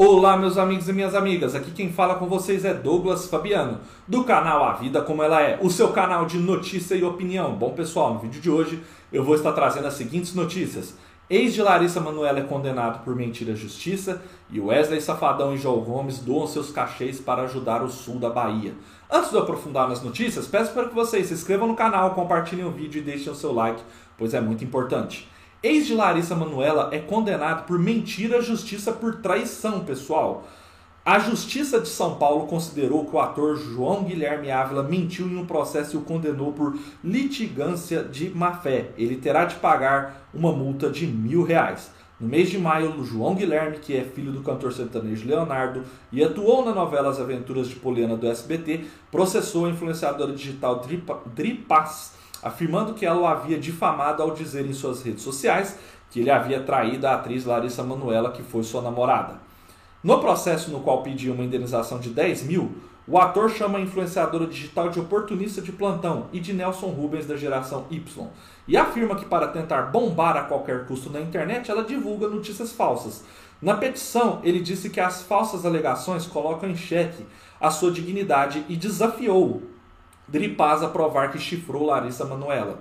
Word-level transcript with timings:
Olá, 0.00 0.36
meus 0.36 0.56
amigos 0.56 0.88
e 0.88 0.92
minhas 0.92 1.12
amigas. 1.12 1.56
Aqui 1.56 1.72
quem 1.72 1.90
fala 1.90 2.14
com 2.14 2.26
vocês 2.28 2.64
é 2.64 2.72
Douglas 2.72 3.26
Fabiano, 3.26 3.80
do 4.06 4.22
canal 4.22 4.62
A 4.62 4.74
Vida 4.74 5.02
Como 5.02 5.24
Ela 5.24 5.42
É, 5.42 5.58
o 5.60 5.68
seu 5.68 5.88
canal 5.88 6.24
de 6.24 6.38
notícia 6.38 6.94
e 6.94 7.02
opinião. 7.02 7.56
Bom, 7.56 7.72
pessoal, 7.72 8.14
no 8.14 8.20
vídeo 8.20 8.40
de 8.40 8.48
hoje 8.48 8.80
eu 9.12 9.24
vou 9.24 9.34
estar 9.34 9.50
trazendo 9.50 9.88
as 9.88 9.94
seguintes 9.94 10.36
notícias. 10.36 10.94
Ex 11.28 11.52
de 11.52 11.60
Larissa 11.62 12.00
Manoela 12.00 12.38
é 12.38 12.44
condenado 12.44 13.02
por 13.02 13.16
mentira 13.16 13.54
à 13.54 13.56
justiça 13.56 14.22
e 14.48 14.60
Wesley 14.60 15.00
Safadão 15.00 15.52
e 15.52 15.58
João 15.58 15.80
Gomes 15.80 16.20
doam 16.20 16.46
seus 16.46 16.70
cachês 16.70 17.18
para 17.18 17.42
ajudar 17.42 17.82
o 17.82 17.88
sul 17.88 18.20
da 18.20 18.30
Bahia. 18.30 18.74
Antes 19.10 19.30
de 19.30 19.36
eu 19.36 19.42
aprofundar 19.42 19.88
nas 19.88 20.00
notícias, 20.00 20.46
peço 20.46 20.72
para 20.72 20.88
que 20.88 20.94
vocês 20.94 21.26
se 21.26 21.34
inscrevam 21.34 21.66
no 21.66 21.74
canal, 21.74 22.14
compartilhem 22.14 22.64
o 22.64 22.70
vídeo 22.70 23.00
e 23.00 23.04
deixem 23.04 23.32
o 23.32 23.34
seu 23.34 23.52
like, 23.52 23.82
pois 24.16 24.32
é 24.32 24.40
muito 24.40 24.62
importante. 24.62 25.28
Ex 25.60 25.88
de 25.88 25.94
Larissa 25.94 26.36
Manoela 26.36 26.88
é 26.92 26.98
condenado 27.00 27.66
por 27.66 27.80
mentira 27.80 28.38
à 28.38 28.40
justiça 28.40 28.92
por 28.92 29.16
traição, 29.16 29.80
pessoal. 29.80 30.46
A 31.04 31.18
Justiça 31.18 31.80
de 31.80 31.88
São 31.88 32.14
Paulo 32.14 32.46
considerou 32.46 33.04
que 33.04 33.16
o 33.16 33.18
ator 33.18 33.56
João 33.56 34.04
Guilherme 34.04 34.52
Ávila 34.52 34.84
mentiu 34.84 35.26
em 35.26 35.36
um 35.36 35.46
processo 35.46 35.96
e 35.96 35.98
o 35.98 36.02
condenou 36.02 36.52
por 36.52 36.78
litigância 37.02 38.04
de 38.04 38.30
má-fé. 38.30 38.90
Ele 38.96 39.16
terá 39.16 39.46
de 39.46 39.56
pagar 39.56 40.28
uma 40.32 40.52
multa 40.52 40.90
de 40.90 41.08
mil 41.08 41.42
reais. 41.42 41.90
No 42.20 42.28
mês 42.28 42.50
de 42.50 42.58
maio, 42.58 42.96
o 42.96 43.04
João 43.04 43.34
Guilherme, 43.34 43.78
que 43.78 43.96
é 43.96 44.04
filho 44.04 44.30
do 44.30 44.42
cantor 44.42 44.72
sertanejo 44.72 45.26
Leonardo 45.26 45.82
e 46.12 46.22
atuou 46.22 46.64
na 46.64 46.72
novela 46.72 47.08
As 47.08 47.18
Aventuras 47.18 47.68
de 47.68 47.76
Poliana 47.76 48.16
do 48.16 48.28
SBT, 48.28 48.84
processou 49.10 49.66
a 49.66 49.70
influenciadora 49.70 50.32
digital 50.32 50.84
Dripaz 51.34 52.12
afirmando 52.42 52.94
que 52.94 53.06
ela 53.06 53.20
o 53.20 53.26
havia 53.26 53.58
difamado 53.58 54.22
ao 54.22 54.32
dizer 54.32 54.66
em 54.66 54.72
suas 54.72 55.02
redes 55.02 55.22
sociais 55.22 55.78
que 56.10 56.20
ele 56.20 56.30
havia 56.30 56.60
traído 56.60 57.06
a 57.06 57.14
atriz 57.14 57.44
Larissa 57.44 57.82
Manoela, 57.82 58.32
que 58.32 58.42
foi 58.42 58.62
sua 58.62 58.80
namorada. 58.80 59.40
No 60.02 60.18
processo 60.20 60.70
no 60.70 60.80
qual 60.80 61.02
pediu 61.02 61.34
uma 61.34 61.44
indenização 61.44 61.98
de 61.98 62.10
10 62.10 62.44
mil, 62.44 62.72
o 63.06 63.18
ator 63.18 63.50
chama 63.50 63.78
a 63.78 63.80
influenciadora 63.80 64.46
digital 64.46 64.90
de 64.90 65.00
oportunista 65.00 65.60
de 65.60 65.72
plantão 65.72 66.26
e 66.32 66.38
de 66.38 66.52
Nelson 66.52 66.88
Rubens 66.88 67.26
da 67.26 67.36
geração 67.36 67.86
Y. 67.90 68.26
E 68.66 68.76
afirma 68.76 69.16
que 69.16 69.24
para 69.24 69.48
tentar 69.48 69.82
bombar 69.84 70.36
a 70.36 70.42
qualquer 70.42 70.86
custo 70.86 71.10
na 71.10 71.20
internet, 71.20 71.70
ela 71.70 71.82
divulga 71.82 72.28
notícias 72.28 72.70
falsas. 72.70 73.24
Na 73.60 73.74
petição, 73.74 74.40
ele 74.44 74.60
disse 74.60 74.90
que 74.90 75.00
as 75.00 75.22
falsas 75.22 75.64
alegações 75.66 76.26
colocam 76.26 76.68
em 76.68 76.76
xeque 76.76 77.26
a 77.60 77.70
sua 77.70 77.90
dignidade 77.90 78.64
e 78.68 78.76
desafiou 78.76 79.62
Dripaz 80.28 80.82
a 80.82 80.88
provar 80.88 81.30
que 81.30 81.38
chifrou 81.38 81.86
Larissa 81.86 82.24
Manoela. 82.24 82.78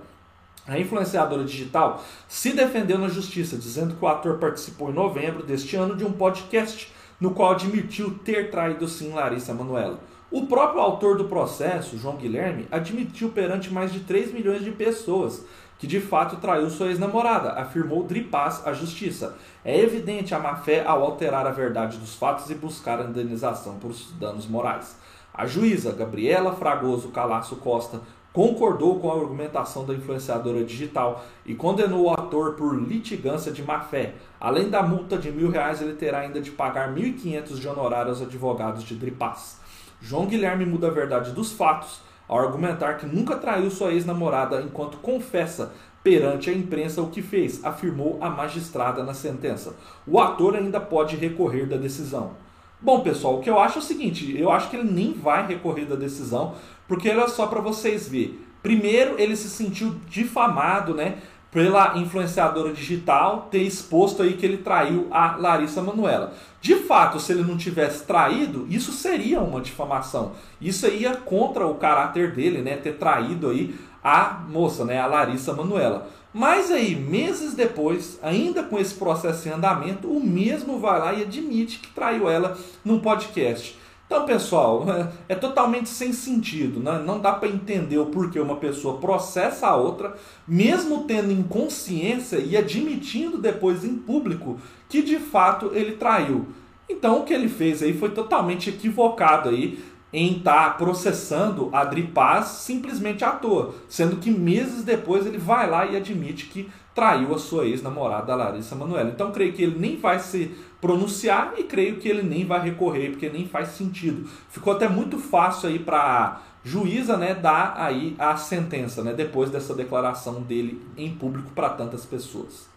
A 0.67 0.77
influenciadora 0.77 1.45
digital 1.45 2.03
se 2.27 2.51
defendeu 2.51 2.97
na 2.97 3.07
justiça, 3.07 3.57
dizendo 3.57 3.95
que 3.95 4.03
o 4.03 4.07
ator 4.07 4.37
participou 4.37 4.89
em 4.89 4.93
novembro 4.93 5.43
deste 5.43 5.75
ano 5.77 5.95
de 5.95 6.03
um 6.03 6.11
podcast 6.11 6.91
no 7.19 7.31
qual 7.31 7.51
admitiu 7.51 8.19
ter 8.19 8.51
traído 8.51 8.87
sim 8.87 9.13
Larissa 9.13 9.53
Manoela. 9.53 9.99
O 10.29 10.45
próprio 10.45 10.81
autor 10.81 11.17
do 11.17 11.25
processo, 11.25 11.97
João 11.97 12.17
Guilherme, 12.17 12.67
admitiu 12.69 13.29
perante 13.29 13.71
mais 13.71 13.93
de 13.93 14.01
3 14.01 14.33
milhões 14.33 14.61
de 14.61 14.71
pessoas 14.71 15.45
que 15.79 15.87
de 15.87 16.01
fato 16.01 16.37
traiu 16.37 16.69
sua 16.69 16.87
ex-namorada, 16.87 17.51
afirmou 17.51 18.03
Dripaz 18.03 18.65
à 18.65 18.73
justiça. 18.73 19.37
É 19.63 19.79
evidente 19.79 20.33
a 20.33 20.39
má-fé 20.39 20.83
ao 20.85 21.03
alterar 21.03 21.45
a 21.45 21.51
verdade 21.51 21.97
dos 21.97 22.15
fatos 22.15 22.49
e 22.49 22.55
buscar 22.55 22.99
a 22.99 23.03
indenização 23.03 23.77
por 23.77 23.93
danos 24.19 24.47
morais. 24.47 24.97
A 25.37 25.45
juíza 25.45 25.91
Gabriela 25.91 26.55
Fragoso 26.55 27.09
Calasso 27.09 27.57
Costa 27.57 28.01
concordou 28.33 28.99
com 28.99 29.11
a 29.11 29.15
argumentação 29.15 29.85
da 29.85 29.93
influenciadora 29.93 30.63
digital 30.63 31.23
e 31.45 31.53
condenou 31.53 32.05
o 32.05 32.09
ator 32.11 32.55
por 32.55 32.75
litigância 32.75 33.51
de 33.51 33.61
má-fé. 33.61 34.15
Além 34.39 34.67
da 34.67 34.81
multa 34.81 35.15
de 35.15 35.31
mil 35.31 35.51
reais, 35.51 35.79
ele 35.79 35.93
terá 35.93 36.21
ainda 36.21 36.41
de 36.41 36.49
pagar 36.49 36.91
1.500 36.91 37.59
de 37.59 37.67
honorário 37.67 38.09
aos 38.09 38.21
advogados 38.21 38.83
de 38.83 38.95
Dripaz. 38.95 39.61
João 40.01 40.25
Guilherme 40.25 40.65
muda 40.65 40.87
a 40.87 40.91
verdade 40.91 41.31
dos 41.33 41.51
fatos 41.51 42.01
ao 42.27 42.39
argumentar 42.39 42.95
que 42.95 43.05
nunca 43.05 43.35
traiu 43.35 43.69
sua 43.69 43.91
ex-namorada 43.91 44.61
enquanto 44.63 44.97
confessa 44.97 45.71
perante 46.03 46.49
a 46.49 46.53
imprensa 46.53 46.99
o 46.99 47.11
que 47.11 47.21
fez, 47.21 47.63
afirmou 47.63 48.17
a 48.19 48.27
magistrada 48.27 49.03
na 49.03 49.13
sentença. 49.13 49.75
O 50.07 50.19
ator 50.19 50.55
ainda 50.55 50.79
pode 50.79 51.15
recorrer 51.15 51.67
da 51.67 51.77
decisão. 51.77 52.46
Bom, 52.79 52.99
pessoal, 52.99 53.37
o 53.37 53.41
que 53.41 53.49
eu 53.49 53.59
acho 53.59 53.79
é 53.79 53.81
o 53.81 53.85
seguinte: 53.85 54.37
eu 54.37 54.51
acho 54.51 54.69
que 54.69 54.75
ele 54.75 54.91
nem 54.91 55.13
vai 55.13 55.47
recorrer 55.47 55.85
da 55.85 55.95
decisão, 55.95 56.53
porque 56.87 57.09
olha 57.09 57.27
só 57.27 57.47
para 57.47 57.59
vocês 57.59 58.07
ver. 58.07 58.43
Primeiro, 58.61 59.15
ele 59.19 59.35
se 59.35 59.49
sentiu 59.49 59.95
difamado, 60.07 60.93
né? 60.93 61.17
Pela 61.49 61.97
influenciadora 61.97 62.73
digital 62.73 63.47
ter 63.49 63.63
exposto 63.63 64.21
aí 64.21 64.33
que 64.33 64.45
ele 64.45 64.57
traiu 64.57 65.07
a 65.09 65.37
Larissa 65.37 65.81
Manuela. 65.81 66.33
De 66.61 66.75
fato, 66.75 67.19
se 67.19 67.31
ele 67.31 67.43
não 67.43 67.57
tivesse 67.57 68.05
traído, 68.05 68.67
isso 68.69 68.91
seria 68.91 69.39
uma 69.39 69.61
difamação. 69.61 70.33
Isso 70.61 70.85
ia 70.87 71.15
contra 71.15 71.65
o 71.65 71.75
caráter 71.75 72.33
dele, 72.33 72.61
né? 72.61 72.75
Ter 72.75 72.97
traído 72.97 73.49
aí 73.49 73.73
a 74.03 74.41
moça, 74.47 74.85
né? 74.85 74.99
A 74.99 75.07
Larissa 75.07 75.53
Manuela. 75.53 76.07
Mas 76.37 76.69
aí, 76.69 76.93
meses 76.93 77.55
depois, 77.55 78.19
ainda 78.21 78.61
com 78.61 78.77
esse 78.77 78.93
processo 78.93 79.47
em 79.47 79.51
andamento, 79.51 80.07
o 80.07 80.23
mesmo 80.23 80.77
vai 80.77 80.99
lá 80.99 81.11
e 81.11 81.23
admite 81.23 81.79
que 81.79 81.91
traiu 81.91 82.29
ela 82.29 82.55
num 82.85 82.99
podcast. 82.99 83.75
Então, 84.05 84.23
pessoal, 84.23 84.85
é, 84.87 85.11
é 85.33 85.35
totalmente 85.35 85.89
sem 85.89 86.13
sentido, 86.13 86.79
né? 86.79 87.01
não 87.03 87.19
dá 87.19 87.31
para 87.31 87.49
entender 87.49 87.97
o 87.97 88.05
porquê 88.05 88.39
uma 88.39 88.57
pessoa 88.57 88.99
processa 88.99 89.65
a 89.65 89.75
outra, 89.75 90.15
mesmo 90.47 91.05
tendo 91.05 91.31
inconsciência 91.31 92.37
e 92.37 92.55
admitindo 92.55 93.39
depois 93.39 93.83
em 93.83 93.95
público 93.95 94.59
que 94.87 95.01
de 95.01 95.17
fato 95.17 95.71
ele 95.73 95.93
traiu. 95.93 96.45
Então, 96.87 97.21
o 97.21 97.23
que 97.23 97.33
ele 97.33 97.49
fez 97.49 97.81
aí 97.81 97.97
foi 97.97 98.11
totalmente 98.11 98.69
equivocado 98.69 99.49
aí 99.49 99.83
em 100.11 100.37
estar 100.37 100.69
tá 100.69 100.69
processando 100.71 101.69
a 101.73 101.83
Dripaz 101.83 102.45
simplesmente 102.45 103.23
à 103.23 103.31
toa, 103.31 103.73
sendo 103.89 104.17
que 104.17 104.31
meses 104.31 104.83
depois 104.83 105.25
ele 105.25 105.37
vai 105.37 105.69
lá 105.69 105.85
e 105.85 105.97
admite 105.97 106.45
que 106.45 106.69
traiu 106.95 107.35
a 107.35 107.37
sua 107.37 107.65
ex-namorada 107.65 108.33
Larissa 108.33 108.75
Manoela. 108.75 109.09
Então 109.09 109.31
creio 109.31 109.53
que 109.53 109.61
ele 109.61 109.77
nem 109.77 109.97
vai 109.97 110.19
se 110.19 110.55
pronunciar 110.81 111.53
e 111.57 111.63
creio 111.63 111.97
que 111.97 112.07
ele 112.07 112.23
nem 112.23 112.45
vai 112.45 112.59
recorrer, 112.61 113.11
porque 113.11 113.29
nem 113.29 113.47
faz 113.47 113.69
sentido. 113.69 114.27
Ficou 114.49 114.73
até 114.73 114.87
muito 114.87 115.19
fácil 115.19 115.69
aí 115.69 115.79
para 115.79 116.41
juíza, 116.63 117.15
né, 117.15 117.33
dar 117.33 117.75
aí 117.77 118.15
a 118.17 118.35
sentença, 118.35 119.03
né, 119.03 119.13
depois 119.13 119.49
dessa 119.49 119.73
declaração 119.73 120.41
dele 120.41 120.81
em 120.97 121.13
público 121.13 121.51
para 121.51 121.69
tantas 121.69 122.05
pessoas. 122.05 122.76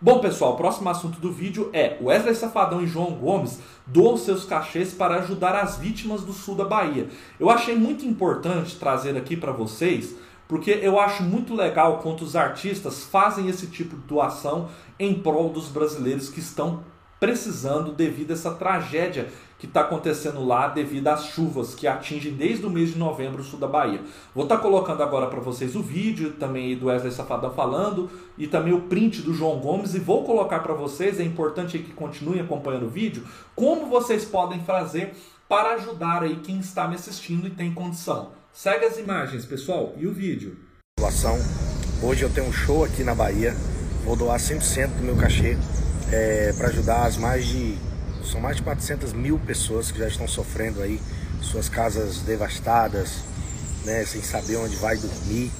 Bom, 0.00 0.20
pessoal, 0.20 0.52
o 0.52 0.56
próximo 0.56 0.88
assunto 0.88 1.18
do 1.18 1.32
vídeo 1.32 1.70
é 1.72 1.98
Wesley 2.00 2.32
Safadão 2.32 2.80
e 2.80 2.86
João 2.86 3.14
Gomes 3.14 3.58
doam 3.84 4.16
seus 4.16 4.44
cachês 4.44 4.94
para 4.94 5.16
ajudar 5.16 5.56
as 5.56 5.76
vítimas 5.76 6.22
do 6.22 6.32
sul 6.32 6.54
da 6.54 6.64
Bahia. 6.64 7.08
Eu 7.40 7.50
achei 7.50 7.74
muito 7.74 8.06
importante 8.06 8.76
trazer 8.76 9.16
aqui 9.16 9.36
para 9.36 9.50
vocês, 9.50 10.14
porque 10.46 10.70
eu 10.70 11.00
acho 11.00 11.24
muito 11.24 11.52
legal 11.52 11.98
quanto 11.98 12.22
os 12.22 12.36
artistas 12.36 13.02
fazem 13.02 13.48
esse 13.48 13.66
tipo 13.66 13.96
de 13.96 14.02
doação 14.02 14.68
em 15.00 15.14
prol 15.14 15.48
dos 15.48 15.66
brasileiros 15.66 16.28
que 16.28 16.38
estão 16.38 16.84
precisando 17.18 17.90
devido 17.90 18.30
a 18.30 18.34
essa 18.34 18.52
tragédia 18.52 19.28
que 19.58 19.66
está 19.66 19.80
acontecendo 19.80 20.44
lá 20.46 20.68
devido 20.68 21.08
às 21.08 21.26
chuvas 21.26 21.74
que 21.74 21.86
atingem 21.86 22.32
desde 22.32 22.64
o 22.64 22.70
mês 22.70 22.92
de 22.92 22.98
novembro 22.98 23.42
o 23.42 23.44
sul 23.44 23.58
da 23.58 23.66
Bahia. 23.66 24.00
Vou 24.34 24.44
estar 24.44 24.56
tá 24.56 24.62
colocando 24.62 25.02
agora 25.02 25.26
para 25.26 25.40
vocês 25.40 25.74
o 25.74 25.82
vídeo 25.82 26.34
também 26.34 26.76
do 26.76 26.86
Wesley 26.86 27.12
Safadão 27.12 27.52
falando 27.52 28.08
e 28.36 28.46
também 28.46 28.72
o 28.72 28.82
print 28.82 29.22
do 29.22 29.34
João 29.34 29.58
Gomes 29.58 29.94
e 29.94 29.98
vou 29.98 30.24
colocar 30.24 30.60
para 30.60 30.74
vocês, 30.74 31.18
é 31.18 31.24
importante 31.24 31.78
que 31.78 31.92
continuem 31.92 32.40
acompanhando 32.40 32.86
o 32.86 32.90
vídeo, 32.90 33.24
como 33.56 33.86
vocês 33.86 34.24
podem 34.24 34.60
fazer 34.60 35.14
para 35.48 35.74
ajudar 35.74 36.22
aí 36.22 36.36
quem 36.36 36.60
está 36.60 36.86
me 36.86 36.94
assistindo 36.94 37.46
e 37.46 37.50
tem 37.50 37.72
condição. 37.74 38.30
Segue 38.52 38.84
as 38.84 38.98
imagens, 38.98 39.44
pessoal, 39.44 39.94
e 39.96 40.06
o 40.06 40.12
vídeo. 40.12 40.56
Hoje 42.02 42.22
eu 42.22 42.30
tenho 42.30 42.46
um 42.46 42.52
show 42.52 42.84
aqui 42.84 43.02
na 43.02 43.14
Bahia, 43.14 43.54
vou 44.04 44.14
doar 44.14 44.38
100% 44.38 44.98
do 44.98 45.02
meu 45.02 45.16
cachê 45.16 45.56
é, 46.12 46.52
para 46.52 46.68
ajudar 46.68 47.06
as 47.06 47.16
mais 47.16 47.46
de 47.46 47.76
são 48.28 48.40
mais 48.40 48.56
de 48.56 48.62
400 48.62 49.12
mil 49.12 49.38
pessoas 49.38 49.90
que 49.90 49.98
já 49.98 50.06
estão 50.06 50.28
sofrendo 50.28 50.82
aí, 50.82 51.00
suas 51.40 51.68
casas 51.68 52.20
devastadas, 52.20 53.22
né, 53.84 54.04
sem 54.04 54.22
saber 54.22 54.56
onde 54.56 54.76
vai 54.76 54.96
dormir. 54.96 55.50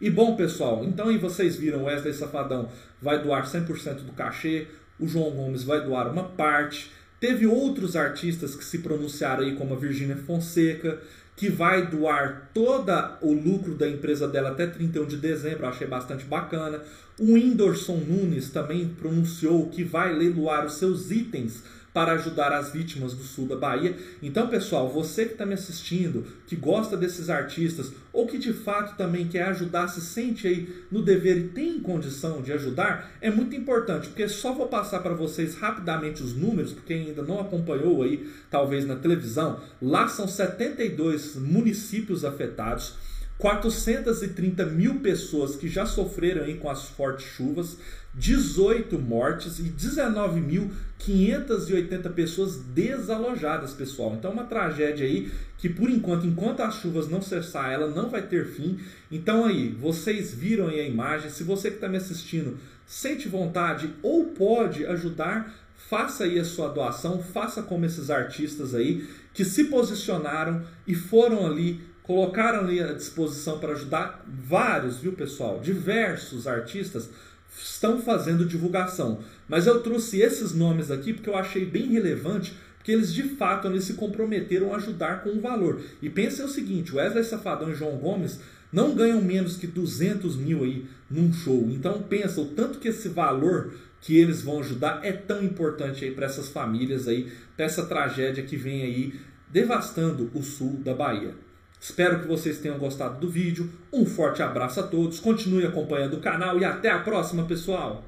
E 0.00 0.08
bom, 0.08 0.34
pessoal, 0.34 0.82
então 0.82 1.08
aí 1.08 1.18
vocês 1.18 1.56
viram, 1.56 1.84
Wesley 1.84 2.14
Safadão 2.14 2.70
vai 3.02 3.22
doar 3.22 3.44
100% 3.44 3.96
do 3.96 4.12
cachê, 4.12 4.66
o 4.98 5.06
João 5.06 5.30
Gomes 5.30 5.62
vai 5.62 5.84
doar 5.84 6.10
uma 6.10 6.24
parte. 6.24 6.90
Teve 7.20 7.46
outros 7.46 7.94
artistas 7.94 8.54
que 8.54 8.64
se 8.64 8.78
pronunciaram 8.78 9.44
aí, 9.44 9.54
como 9.56 9.74
a 9.74 9.76
Virgínia 9.76 10.16
Fonseca, 10.16 10.98
que 11.36 11.50
vai 11.50 11.86
doar 11.86 12.50
todo 12.54 12.90
o 13.20 13.34
lucro 13.34 13.74
da 13.74 13.86
empresa 13.86 14.26
dela 14.26 14.52
até 14.52 14.66
31 14.66 15.04
de 15.04 15.18
dezembro, 15.18 15.66
achei 15.66 15.86
bastante 15.86 16.24
bacana. 16.24 16.80
O 17.18 17.34
Whindersson 17.34 17.96
Nunes 17.96 18.48
também 18.48 18.88
pronunciou 18.88 19.68
que 19.68 19.84
vai 19.84 20.14
leiloar 20.14 20.64
os 20.64 20.78
seus 20.78 21.10
itens 21.10 21.62
para 21.92 22.12
ajudar 22.12 22.52
as 22.52 22.72
vítimas 22.72 23.14
do 23.14 23.22
sul 23.22 23.46
da 23.46 23.56
Bahia. 23.56 23.96
Então, 24.22 24.48
pessoal, 24.48 24.88
você 24.88 25.24
que 25.26 25.32
está 25.32 25.44
me 25.44 25.54
assistindo, 25.54 26.24
que 26.46 26.54
gosta 26.54 26.96
desses 26.96 27.28
artistas, 27.28 27.92
ou 28.12 28.26
que 28.26 28.38
de 28.38 28.52
fato 28.52 28.96
também 28.96 29.26
quer 29.28 29.44
ajudar, 29.44 29.88
se 29.88 30.00
sente 30.00 30.46
aí 30.46 30.84
no 30.90 31.02
dever 31.02 31.36
e 31.36 31.48
tem 31.48 31.80
condição 31.80 32.42
de 32.42 32.52
ajudar, 32.52 33.12
é 33.20 33.30
muito 33.30 33.56
importante, 33.56 34.08
porque 34.08 34.28
só 34.28 34.52
vou 34.52 34.68
passar 34.68 35.00
para 35.00 35.14
vocês 35.14 35.56
rapidamente 35.56 36.22
os 36.22 36.34
números, 36.34 36.72
porque 36.72 36.92
ainda 36.92 37.22
não 37.22 37.40
acompanhou 37.40 38.02
aí, 38.02 38.28
talvez 38.50 38.86
na 38.86 38.96
televisão. 38.96 39.60
Lá 39.80 40.08
são 40.08 40.28
72 40.28 41.36
municípios 41.36 42.24
afetados. 42.24 42.94
430 43.40 44.66
mil 44.66 45.00
pessoas 45.00 45.56
que 45.56 45.66
já 45.66 45.84
sofreram 45.86 46.44
aí 46.44 46.56
com 46.56 46.68
as 46.68 46.90
fortes 46.90 47.26
chuvas, 47.26 47.78
18 48.14 48.98
mortes 48.98 49.58
e 49.58 49.62
19.580 49.62 52.12
pessoas 52.12 52.56
desalojadas, 52.56 53.72
pessoal. 53.72 54.14
Então, 54.14 54.30
uma 54.30 54.44
tragédia 54.44 55.06
aí 55.06 55.32
que, 55.56 55.70
por 55.70 55.88
enquanto, 55.88 56.26
enquanto 56.26 56.60
as 56.60 56.74
chuvas 56.76 57.08
não 57.08 57.22
cessar, 57.22 57.72
ela 57.72 57.88
não 57.88 58.10
vai 58.10 58.20
ter 58.22 58.46
fim. 58.46 58.78
Então, 59.10 59.46
aí, 59.46 59.70
vocês 59.70 60.34
viram 60.34 60.68
aí 60.68 60.80
a 60.80 60.86
imagem. 60.86 61.30
Se 61.30 61.42
você 61.42 61.70
que 61.70 61.76
está 61.76 61.88
me 61.88 61.96
assistindo 61.96 62.58
sente 62.84 63.26
vontade 63.26 63.94
ou 64.02 64.26
pode 64.26 64.84
ajudar, 64.84 65.54
faça 65.76 66.24
aí 66.24 66.38
a 66.38 66.44
sua 66.44 66.68
doação, 66.68 67.22
faça 67.22 67.62
como 67.62 67.86
esses 67.86 68.10
artistas 68.10 68.74
aí 68.74 69.08
que 69.32 69.44
se 69.44 69.64
posicionaram 69.64 70.62
e 70.86 70.94
foram 70.94 71.46
ali 71.46 71.88
colocaram 72.10 72.64
ali 72.64 72.80
à 72.80 72.92
disposição 72.92 73.60
para 73.60 73.72
ajudar 73.72 74.26
vários, 74.26 74.96
viu 74.96 75.12
pessoal? 75.12 75.60
Diversos 75.60 76.48
artistas 76.48 77.08
estão 77.56 78.02
fazendo 78.02 78.44
divulgação. 78.44 79.20
Mas 79.48 79.68
eu 79.68 79.80
trouxe 79.80 80.20
esses 80.20 80.52
nomes 80.52 80.90
aqui 80.90 81.12
porque 81.12 81.30
eu 81.30 81.36
achei 81.36 81.64
bem 81.64 81.92
relevante, 81.92 82.52
porque 82.76 82.90
eles 82.90 83.14
de 83.14 83.22
fato 83.22 83.68
eles 83.68 83.84
se 83.84 83.94
comprometeram 83.94 84.74
a 84.74 84.76
ajudar 84.78 85.22
com 85.22 85.30
o 85.30 85.40
valor. 85.40 85.80
E 86.02 86.10
pensem 86.10 86.44
o 86.44 86.48
seguinte: 86.48 86.96
Wesley 86.96 87.22
Safadão 87.22 87.70
e 87.70 87.76
João 87.76 87.96
Gomes 87.96 88.40
não 88.72 88.92
ganham 88.92 89.22
menos 89.22 89.56
que 89.56 89.68
200 89.68 90.34
mil 90.34 90.64
aí 90.64 90.86
num 91.08 91.32
show. 91.32 91.68
Então 91.70 92.02
pensa 92.02 92.40
o 92.40 92.46
tanto 92.46 92.80
que 92.80 92.88
esse 92.88 93.08
valor 93.08 93.72
que 94.00 94.18
eles 94.18 94.42
vão 94.42 94.58
ajudar 94.58 94.98
é 95.04 95.12
tão 95.12 95.44
importante 95.44 96.04
aí 96.04 96.10
para 96.10 96.26
essas 96.26 96.48
famílias 96.48 97.06
aí, 97.06 97.30
para 97.54 97.66
essa 97.66 97.86
tragédia 97.86 98.42
que 98.42 98.56
vem 98.56 98.82
aí 98.82 99.20
devastando 99.48 100.28
o 100.34 100.42
sul 100.42 100.80
da 100.82 100.92
Bahia. 100.92 101.34
Espero 101.80 102.20
que 102.20 102.28
vocês 102.28 102.58
tenham 102.58 102.78
gostado 102.78 103.18
do 103.18 103.28
vídeo. 103.28 103.70
Um 103.90 104.04
forte 104.04 104.42
abraço 104.42 104.80
a 104.80 104.82
todos, 104.82 105.18
continue 105.18 105.64
acompanhando 105.64 106.18
o 106.18 106.20
canal 106.20 106.58
e 106.58 106.64
até 106.64 106.90
a 106.90 106.98
próxima, 106.98 107.44
pessoal! 107.44 108.04